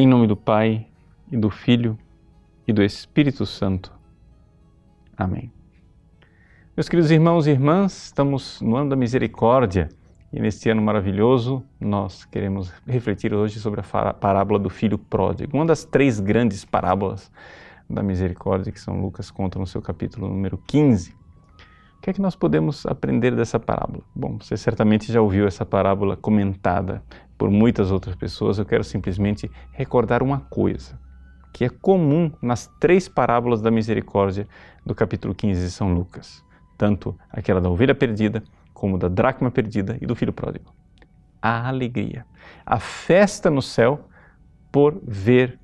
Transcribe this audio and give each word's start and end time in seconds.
Em 0.00 0.06
nome 0.06 0.26
do 0.26 0.34
Pai, 0.34 0.86
e 1.30 1.36
do 1.36 1.50
Filho, 1.50 1.98
e 2.66 2.72
do 2.72 2.82
Espírito 2.82 3.44
Santo. 3.44 3.92
Amém. 5.14 5.52
Meus 6.74 6.88
queridos 6.88 7.10
irmãos 7.10 7.46
e 7.46 7.50
irmãs, 7.50 8.06
estamos 8.06 8.62
no 8.62 8.76
ano 8.76 8.88
da 8.88 8.96
misericórdia 8.96 9.90
e 10.32 10.40
neste 10.40 10.70
ano 10.70 10.80
maravilhoso 10.80 11.62
nós 11.78 12.24
queremos 12.24 12.72
refletir 12.86 13.34
hoje 13.34 13.60
sobre 13.60 13.82
a 13.82 14.14
parábola 14.14 14.58
do 14.58 14.70
filho 14.70 14.96
pródigo, 14.96 15.58
uma 15.58 15.66
das 15.66 15.84
três 15.84 16.18
grandes 16.18 16.64
parábolas 16.64 17.30
da 17.86 18.02
misericórdia 18.02 18.72
que 18.72 18.80
São 18.80 19.02
Lucas 19.02 19.30
conta 19.30 19.58
no 19.58 19.66
seu 19.66 19.82
capítulo 19.82 20.28
número 20.28 20.56
15. 20.66 21.14
O 22.00 22.02
que 22.02 22.08
é 22.08 22.12
que 22.14 22.22
nós 22.22 22.34
podemos 22.34 22.86
aprender 22.86 23.36
dessa 23.36 23.60
parábola? 23.60 24.02
Bom, 24.16 24.38
você 24.40 24.56
certamente 24.56 25.12
já 25.12 25.20
ouviu 25.20 25.46
essa 25.46 25.66
parábola 25.66 26.16
comentada 26.16 27.02
por 27.36 27.50
muitas 27.50 27.90
outras 27.90 28.16
pessoas. 28.16 28.58
Eu 28.58 28.64
quero 28.64 28.82
simplesmente 28.82 29.50
recordar 29.70 30.22
uma 30.22 30.40
coisa 30.40 30.98
que 31.52 31.62
é 31.62 31.68
comum 31.68 32.32
nas 32.40 32.68
três 32.80 33.06
parábolas 33.06 33.60
da 33.60 33.70
misericórdia 33.70 34.48
do 34.84 34.94
capítulo 34.94 35.34
15 35.34 35.60
de 35.60 35.70
São 35.70 35.92
Lucas, 35.92 36.42
tanto 36.78 37.14
aquela 37.28 37.60
da 37.60 37.68
ovelha 37.68 37.94
perdida, 37.94 38.42
como 38.72 38.96
da 38.96 39.08
dracma 39.08 39.50
perdida 39.50 39.98
e 40.00 40.06
do 40.06 40.16
filho 40.16 40.32
pródigo. 40.32 40.72
A 41.42 41.68
alegria, 41.68 42.24
a 42.64 42.80
festa 42.80 43.50
no 43.50 43.60
céu 43.60 44.08
por 44.72 44.98
ver 45.06 45.60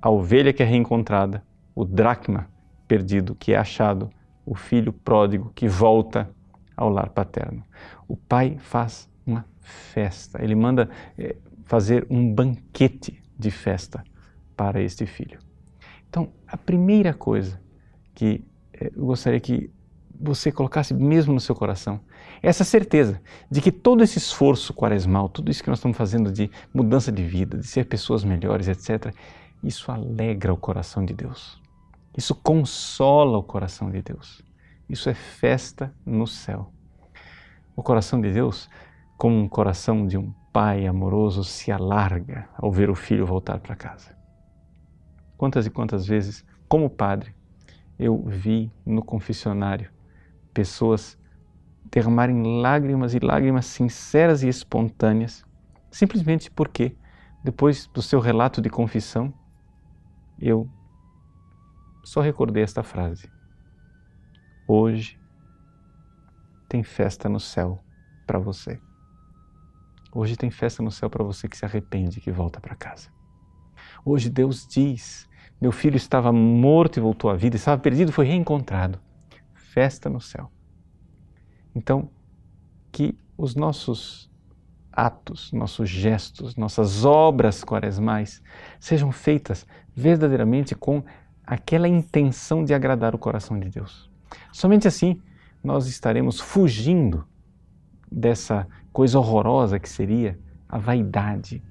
a 0.00 0.08
ovelha 0.08 0.52
que 0.52 0.62
é 0.62 0.66
reencontrada, 0.66 1.42
o 1.74 1.84
dracma 1.84 2.46
perdido 2.86 3.34
que 3.34 3.52
é 3.54 3.56
achado 3.58 4.08
o 4.48 4.54
filho 4.54 4.92
pródigo 4.92 5.52
que 5.54 5.68
volta 5.68 6.30
ao 6.74 6.88
lar 6.88 7.10
paterno. 7.10 7.62
O 8.06 8.16
pai 8.16 8.56
faz 8.58 9.08
uma 9.26 9.44
festa, 9.60 10.42
ele 10.42 10.54
manda 10.54 10.88
é, 11.18 11.36
fazer 11.64 12.06
um 12.08 12.32
banquete 12.32 13.22
de 13.38 13.50
festa 13.50 14.02
para 14.56 14.80
este 14.80 15.04
filho. 15.04 15.38
Então, 16.08 16.32
a 16.46 16.56
primeira 16.56 17.12
coisa 17.12 17.60
que 18.14 18.42
é, 18.72 18.90
eu 18.96 19.04
gostaria 19.04 19.38
que 19.38 19.70
você 20.20 20.50
colocasse 20.50 20.94
mesmo 20.94 21.32
no 21.32 21.40
seu 21.40 21.54
coração 21.54 22.00
é 22.42 22.48
essa 22.48 22.64
certeza 22.64 23.20
de 23.50 23.60
que 23.60 23.70
todo 23.70 24.02
esse 24.02 24.18
esforço 24.18 24.72
quaresmal, 24.72 25.28
tudo 25.28 25.50
isso 25.50 25.62
que 25.62 25.68
nós 25.68 25.78
estamos 25.78 25.96
fazendo 25.96 26.32
de 26.32 26.50
mudança 26.72 27.12
de 27.12 27.22
vida, 27.22 27.58
de 27.58 27.66
ser 27.66 27.84
pessoas 27.84 28.24
melhores, 28.24 28.66
etc., 28.66 29.14
isso 29.62 29.92
alegra 29.92 30.52
o 30.52 30.56
coração 30.56 31.04
de 31.04 31.12
Deus. 31.12 31.60
Isso 32.16 32.34
consola 32.34 33.38
o 33.38 33.42
coração 33.42 33.90
de 33.90 34.02
Deus. 34.02 34.42
Isso 34.88 35.10
é 35.10 35.14
festa 35.14 35.94
no 36.04 36.26
céu. 36.26 36.72
O 37.76 37.82
coração 37.82 38.20
de 38.20 38.32
Deus, 38.32 38.70
como 39.16 39.36
um 39.36 39.48
coração 39.48 40.06
de 40.06 40.16
um 40.16 40.32
pai 40.52 40.86
amoroso, 40.86 41.44
se 41.44 41.70
alarga 41.70 42.48
ao 42.56 42.72
ver 42.72 42.88
o 42.88 42.94
filho 42.94 43.26
voltar 43.26 43.60
para 43.60 43.76
casa. 43.76 44.16
Quantas 45.36 45.66
e 45.66 45.70
quantas 45.70 46.06
vezes, 46.06 46.44
como 46.68 46.88
padre, 46.88 47.34
eu 47.98 48.22
vi 48.26 48.72
no 48.84 49.04
confessionário 49.04 49.90
pessoas 50.54 51.18
derramarem 51.90 52.60
lágrimas 52.60 53.14
e 53.14 53.18
lágrimas 53.18 53.66
sinceras 53.66 54.42
e 54.42 54.48
espontâneas, 54.48 55.44
simplesmente 55.90 56.50
porque, 56.50 56.96
depois 57.44 57.86
do 57.86 58.02
seu 58.02 58.20
relato 58.20 58.60
de 58.60 58.70
confissão, 58.70 59.32
eu 60.38 60.68
só 62.04 62.20
recordei 62.20 62.62
esta 62.62 62.82
frase. 62.82 63.30
Hoje 64.70 65.18
tem 66.68 66.82
festa 66.82 67.26
no 67.26 67.40
céu 67.40 67.82
para 68.26 68.38
você. 68.38 68.78
Hoje 70.12 70.36
tem 70.36 70.50
festa 70.50 70.82
no 70.82 70.90
céu 70.90 71.08
para 71.08 71.24
você 71.24 71.48
que 71.48 71.56
se 71.56 71.64
arrepende 71.64 72.18
e 72.18 72.20
que 72.20 72.30
volta 72.30 72.60
para 72.60 72.76
casa. 72.76 73.08
Hoje 74.04 74.28
Deus 74.28 74.66
diz: 74.66 75.26
meu 75.58 75.72
filho 75.72 75.96
estava 75.96 76.30
morto 76.30 76.98
e 76.98 77.00
voltou 77.00 77.30
à 77.30 77.34
vida, 77.34 77.56
estava 77.56 77.80
perdido 77.80 78.12
foi 78.12 78.26
reencontrado. 78.26 79.00
Festa 79.54 80.10
no 80.10 80.20
céu. 80.20 80.52
Então, 81.74 82.10
que 82.92 83.18
os 83.38 83.54
nossos 83.54 84.30
atos, 84.92 85.50
nossos 85.50 85.88
gestos, 85.88 86.56
nossas 86.56 87.06
obras 87.06 87.64
quaresmais 87.64 88.42
sejam 88.78 89.10
feitas 89.12 89.66
verdadeiramente 89.96 90.74
com 90.74 91.02
aquela 91.46 91.88
intenção 91.88 92.62
de 92.62 92.74
agradar 92.74 93.14
o 93.14 93.18
coração 93.18 93.58
de 93.58 93.70
Deus. 93.70 94.10
Somente 94.52 94.88
assim 94.88 95.20
nós 95.62 95.86
estaremos 95.86 96.40
fugindo 96.40 97.26
dessa 98.10 98.66
coisa 98.92 99.18
horrorosa 99.18 99.78
que 99.78 99.88
seria 99.88 100.38
a 100.68 100.78
vaidade 100.78 101.62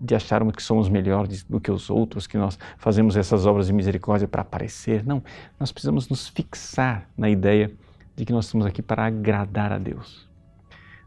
de 0.00 0.14
acharmos 0.14 0.54
que 0.54 0.62
somos 0.62 0.88
melhores 0.88 1.42
do 1.42 1.60
que 1.60 1.70
os 1.70 1.90
outros, 1.90 2.26
que 2.26 2.38
nós 2.38 2.58
fazemos 2.76 3.16
essas 3.16 3.46
obras 3.46 3.66
de 3.66 3.72
misericórdia 3.72 4.28
para 4.28 4.42
aparecer. 4.42 5.04
Não, 5.04 5.22
nós 5.58 5.72
precisamos 5.72 6.08
nos 6.08 6.28
fixar 6.28 7.08
na 7.16 7.28
ideia 7.28 7.72
de 8.14 8.24
que 8.24 8.32
nós 8.32 8.46
estamos 8.46 8.66
aqui 8.66 8.80
para 8.80 9.06
agradar 9.06 9.72
a 9.72 9.78
Deus. 9.78 10.28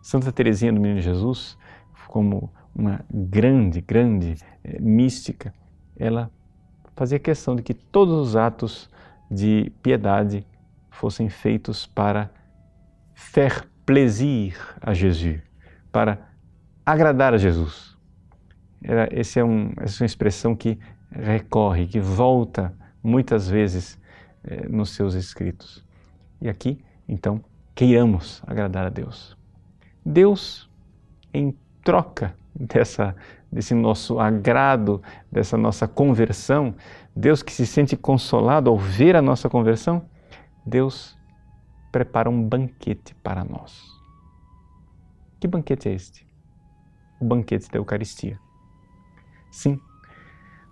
Santa 0.01 0.31
Teresinha 0.31 0.73
do 0.73 0.79
Menino 0.79 0.99
Jesus, 0.99 1.57
como 2.07 2.51
uma 2.75 3.05
grande, 3.09 3.81
grande 3.81 4.35
é, 4.63 4.79
mística, 4.79 5.53
ela 5.95 6.29
fazia 6.95 7.19
questão 7.19 7.55
de 7.55 7.63
que 7.63 7.73
todos 7.73 8.27
os 8.27 8.35
atos 8.35 8.89
de 9.29 9.71
piedade 9.81 10.45
fossem 10.91 11.29
feitos 11.29 11.87
para 11.87 12.29
faire 13.15 13.63
plaisir 13.85 14.55
a 14.79 14.93
Jesus, 14.93 15.41
para 15.91 16.19
agradar 16.85 17.33
a 17.33 17.37
Jesus. 17.37 17.97
Era, 18.83 19.09
esse 19.11 19.39
é 19.39 19.43
um, 19.43 19.71
essa 19.77 20.01
é 20.01 20.01
uma 20.03 20.05
expressão 20.05 20.55
que 20.55 20.77
recorre, 21.11 21.87
que 21.87 21.99
volta 21.99 22.73
muitas 23.03 23.49
vezes 23.49 23.99
eh, 24.43 24.67
nos 24.67 24.91
seus 24.91 25.15
escritos. 25.15 25.83
E 26.39 26.47
aqui, 26.47 26.83
então, 27.07 27.43
queiramos 27.73 28.43
agradar 28.45 28.85
a 28.85 28.89
Deus. 28.89 29.35
Deus, 30.05 30.69
em 31.33 31.55
troca 31.83 32.35
dessa 32.53 33.15
desse 33.51 33.73
nosso 33.73 34.19
agrado, 34.19 35.01
dessa 35.29 35.57
nossa 35.57 35.87
conversão, 35.87 36.73
Deus 37.13 37.43
que 37.43 37.51
se 37.51 37.65
sente 37.67 37.97
consolado 37.97 38.69
ao 38.69 38.77
ver 38.77 39.15
a 39.15 39.21
nossa 39.21 39.49
conversão, 39.49 40.03
Deus 40.65 41.17
prepara 41.91 42.29
um 42.29 42.47
banquete 42.47 43.13
para 43.15 43.43
nós. 43.43 43.81
Que 45.39 45.47
banquete 45.47 45.89
é 45.89 45.93
este? 45.93 46.27
O 47.19 47.25
banquete 47.25 47.69
da 47.69 47.77
Eucaristia. 47.77 48.39
Sim, 49.51 49.79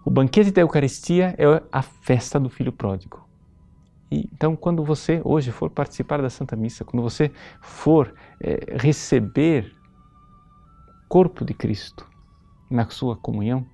o 0.05 0.09
banquete 0.09 0.51
da 0.51 0.61
Eucaristia 0.61 1.35
é 1.37 1.45
a 1.71 1.81
festa 1.81 2.39
do 2.39 2.49
Filho 2.49 2.71
Pródigo. 2.71 3.27
E, 4.11 4.29
então, 4.33 4.55
quando 4.55 4.83
você 4.83 5.21
hoje 5.23 5.51
for 5.51 5.69
participar 5.69 6.21
da 6.21 6.29
Santa 6.29 6.55
Missa, 6.55 6.85
quando 6.85 7.03
você 7.03 7.31
for 7.61 8.13
é, 8.41 8.77
receber 8.77 9.75
o 11.05 11.09
corpo 11.09 11.43
de 11.45 11.53
Cristo, 11.53 12.09
na 12.69 12.89
sua 12.89 13.15
comunhão, 13.15 13.65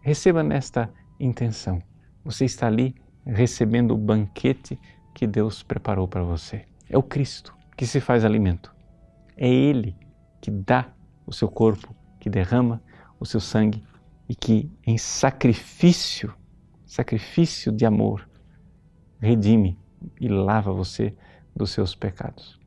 receba 0.00 0.42
nesta 0.42 0.92
intenção. 1.18 1.82
Você 2.24 2.44
está 2.44 2.66
ali 2.66 2.94
recebendo 3.24 3.92
o 3.92 3.98
banquete 3.98 4.78
que 5.14 5.26
Deus 5.26 5.62
preparou 5.62 6.08
para 6.08 6.22
você. 6.22 6.64
É 6.88 6.96
o 6.96 7.02
Cristo 7.02 7.54
que 7.76 7.86
se 7.86 8.00
faz 8.00 8.24
alimento. 8.24 8.74
É 9.36 9.48
Ele 9.48 9.96
que 10.40 10.50
dá 10.50 10.92
o 11.26 11.32
seu 11.32 11.48
corpo, 11.48 11.94
que 12.18 12.28
derrama 12.28 12.82
o 13.18 13.24
seu 13.24 13.40
sangue 13.40 13.82
e 14.28 14.34
que, 14.34 14.70
em 14.86 14.98
sacrifício, 14.98 16.34
sacrifício 16.84 17.72
de 17.72 17.86
amor, 17.86 18.28
redime 19.20 19.78
e 20.20 20.28
lava 20.28 20.72
você 20.72 21.14
dos 21.54 21.70
seus 21.70 21.94
pecados. 21.94 22.60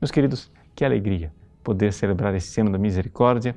Meus 0.00 0.10
queridos, 0.10 0.52
que 0.74 0.84
alegria 0.84 1.32
poder 1.64 1.92
celebrar 1.92 2.34
esse 2.34 2.60
ano 2.60 2.70
da 2.70 2.78
misericórdia 2.78 3.56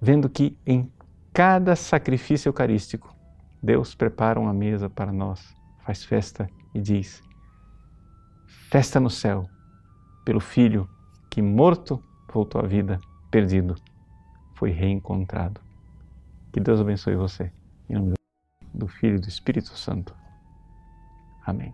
vendo 0.00 0.28
que 0.28 0.56
em 0.66 0.90
cada 1.32 1.76
sacrifício 1.76 2.48
eucarístico, 2.48 3.14
Deus 3.62 3.94
prepara 3.94 4.38
uma 4.38 4.52
mesa 4.52 4.88
para 4.88 5.12
nós, 5.12 5.54
faz 5.88 6.04
festa 6.04 6.50
e 6.74 6.80
diz: 6.82 7.22
Festa 8.46 9.00
no 9.00 9.08
céu, 9.08 9.48
pelo 10.22 10.38
filho 10.38 10.86
que 11.30 11.40
morto 11.40 12.02
voltou 12.30 12.60
à 12.60 12.66
vida, 12.66 13.00
perdido, 13.30 13.74
foi 14.54 14.70
reencontrado. 14.70 15.62
Que 16.52 16.60
Deus 16.60 16.78
abençoe 16.78 17.16
você. 17.16 17.50
Em 17.88 17.94
nome 17.94 18.14
do 18.74 18.86
Filho 18.86 19.16
e 19.16 19.20
do 19.20 19.28
Espírito 19.28 19.70
Santo. 19.70 20.14
Amém. 21.46 21.72